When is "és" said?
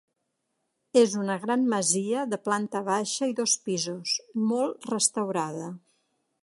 1.01-1.11